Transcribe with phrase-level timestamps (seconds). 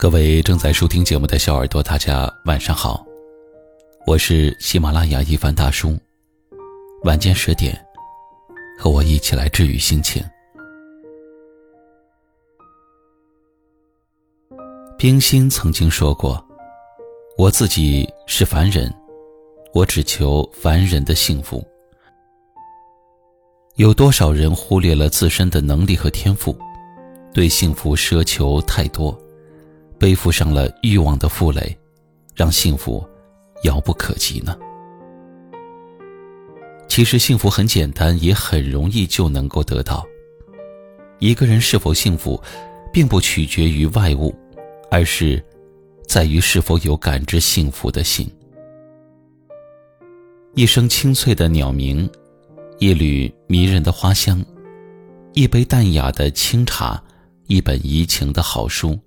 [0.00, 3.04] 各位正在收听节目的小耳朵，大家晚上好，
[4.06, 5.98] 我是喜马拉雅一凡大叔。
[7.02, 7.76] 晚间十点，
[8.78, 10.24] 和我一起来治愈心情。
[14.96, 16.40] 冰心曾经说过
[17.36, 18.94] ：“我自己是凡人，
[19.74, 21.60] 我只求凡人的幸福。”
[23.74, 26.56] 有多少人忽略了自身的能力和天赋，
[27.34, 29.12] 对幸福奢求太多？
[29.98, 31.76] 背负上了欲望的负累，
[32.34, 33.04] 让幸福
[33.64, 34.56] 遥不可及呢。
[36.88, 40.06] 其实幸福很简单，也很容易就能够得到。
[41.18, 42.40] 一个人是否幸福，
[42.92, 44.34] 并不取决于外物，
[44.90, 45.44] 而是
[46.06, 48.28] 在于是否有感知幸福的心。
[50.54, 52.08] 一声清脆的鸟鸣，
[52.78, 54.44] 一缕迷人的花香，
[55.34, 57.00] 一杯淡雅的清茶，
[57.46, 58.98] 一本怡情的好书。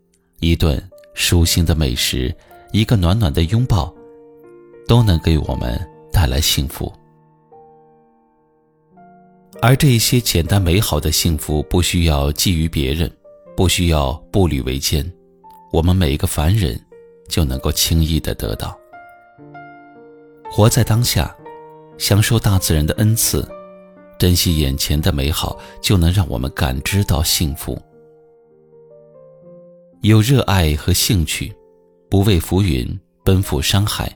[0.41, 0.81] 一顿
[1.13, 2.35] 舒心的美食，
[2.71, 3.93] 一个暖暖的拥抱，
[4.87, 5.79] 都能给我们
[6.11, 6.91] 带来幸福。
[9.61, 13.09] 而这些简单美好的幸福，不需要觊觎别人，
[13.55, 15.07] 不需要步履维艰，
[15.71, 16.83] 我们每一个凡人
[17.29, 18.75] 就能够轻易的得到。
[20.49, 21.35] 活在当下，
[21.99, 23.47] 享受大自然的恩赐，
[24.17, 27.79] 珍惜眼前的美好，就能让我们感知到幸福。
[30.01, 31.53] 有热爱和兴趣，
[32.09, 32.87] 不畏浮云，
[33.23, 34.11] 奔赴山海，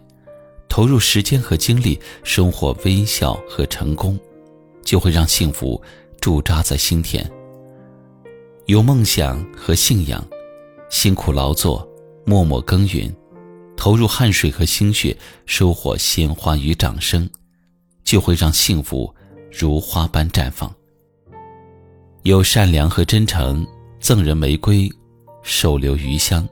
[0.67, 4.19] 投入时间和精力，收获微笑和成功，
[4.83, 5.79] 就会让幸福
[6.19, 7.23] 驻扎在心田。
[8.65, 10.27] 有梦想和信仰，
[10.89, 11.87] 辛苦劳作，
[12.25, 13.15] 默默耕耘，
[13.77, 17.29] 投入汗水和心血，收获鲜花与掌声，
[18.03, 19.13] 就会让幸福
[19.51, 20.73] 如花般绽放。
[22.23, 23.63] 有善良和真诚，
[23.99, 24.91] 赠人玫瑰。
[25.45, 26.47] 手留余香，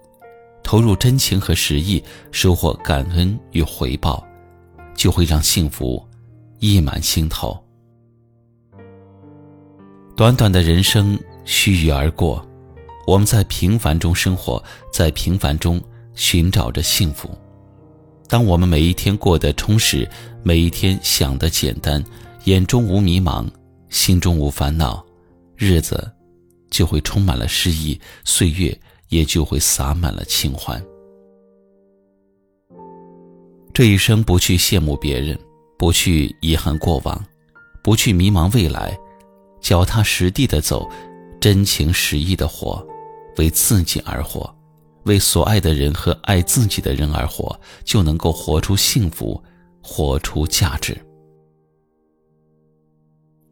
[0.61, 4.23] 投入真情和实意，收获感恩与回报，
[4.95, 6.01] 就会让幸福
[6.59, 7.59] 溢满心头。
[10.15, 12.47] 短短的人生须臾而过，
[13.07, 15.81] 我们在平凡中生活，在平凡中
[16.13, 17.27] 寻找着幸福。
[18.29, 20.07] 当我们每一天过得充实，
[20.43, 22.01] 每一天想的简单，
[22.43, 23.49] 眼中无迷茫，
[23.89, 25.03] 心中无烦恼，
[25.57, 26.11] 日子。
[26.73, 28.75] 就会充满了诗意，岁月
[29.09, 30.83] 也就会洒满了清欢。
[33.71, 35.39] 这一生不去羡慕别人，
[35.77, 37.23] 不去遗憾过往，
[37.83, 38.97] 不去迷茫未来，
[39.61, 40.89] 脚踏实地的走，
[41.39, 42.83] 真情实意的活，
[43.37, 44.51] 为自己而活，
[45.03, 49.39] 为所爱的人和爱自己的人而活，就能够活出幸福，
[49.83, 50.97] 活出价值。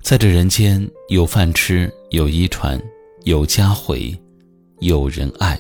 [0.02, 2.82] 在这人间，有饭吃，有衣穿。
[3.24, 4.18] 有家回，
[4.80, 5.60] 有人爱，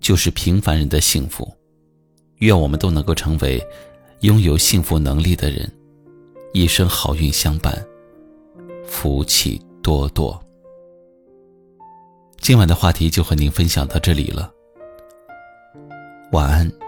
[0.00, 1.48] 就是平凡人的幸福。
[2.38, 3.64] 愿我们都能够成为
[4.20, 5.70] 拥有幸福能力的人，
[6.52, 7.84] 一生好运相伴，
[8.84, 10.40] 福气多多。
[12.38, 14.52] 今晚的话题就和您分享到这里了，
[16.32, 16.87] 晚安。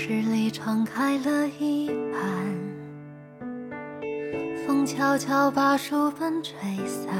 [0.00, 2.22] 室里敞开了一半，
[4.64, 6.54] 风悄悄把书本吹
[6.86, 7.12] 散。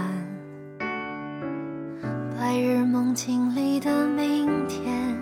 [2.38, 5.12] 白日梦境里的明天，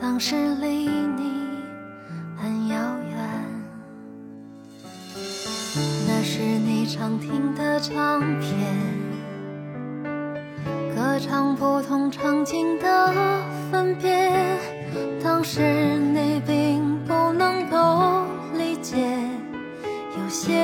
[0.00, 1.46] 当时离你
[2.38, 2.76] 很遥
[3.10, 3.18] 远。
[6.08, 8.50] 那是你常听的唱片，
[10.96, 13.12] 歌唱不同场景的
[13.70, 14.32] 分别。
[15.22, 18.24] 当时你并不能够
[18.56, 18.96] 理解，
[20.18, 20.54] 有些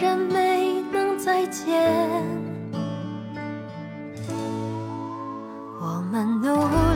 [0.00, 1.92] 人没能再见。
[5.80, 6.54] 我们努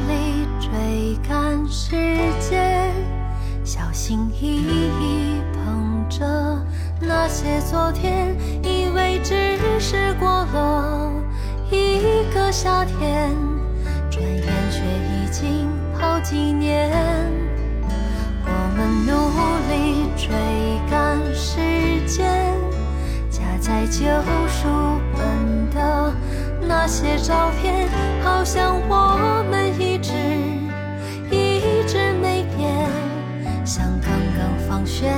[0.09, 2.93] 力追赶时间，
[3.65, 6.27] 小心翼翼捧着
[7.01, 11.13] 那些昨天，以为只是过了
[11.71, 13.37] 一个夏天，
[14.11, 15.70] 转眼却已经。
[16.23, 16.91] 几年
[18.45, 19.13] 我们努
[19.71, 20.29] 力追
[20.91, 21.59] 赶时
[22.07, 22.55] 间
[23.31, 24.05] 夹在旧
[24.47, 24.69] 书
[25.17, 26.13] 本的
[26.61, 27.89] 那些照片
[28.23, 30.13] 好像我们一直
[31.31, 32.87] 一直没变
[33.65, 35.11] 像刚刚放学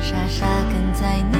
[0.00, 1.39] 傻傻跟在你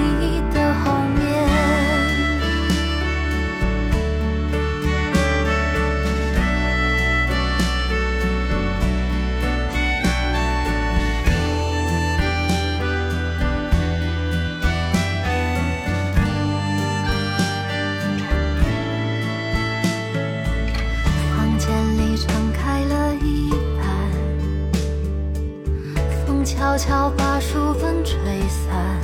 [26.80, 28.16] 悄悄把书本吹
[28.48, 28.98] 散，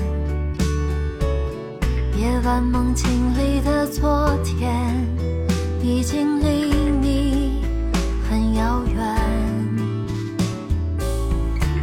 [2.16, 3.06] 夜晚梦境
[3.36, 4.74] 里的昨天
[5.82, 7.62] 已经离你
[8.26, 9.14] 很遥远。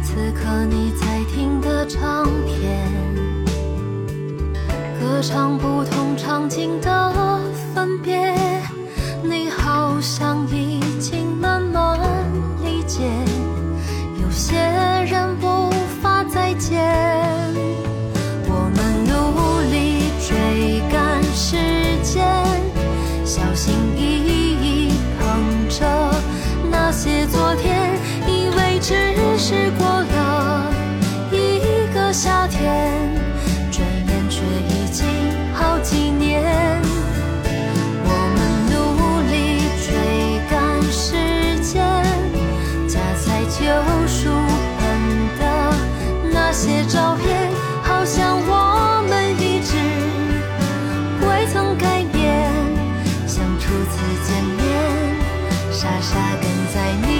[0.02, 2.90] 此刻你在听的唱片，
[4.98, 7.40] 歌唱不同场景的
[7.72, 8.34] 分别，
[9.22, 10.83] 你好像一。
[55.84, 57.13] 傻傻跟在你。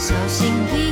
[0.00, 0.89] 小心翼翼。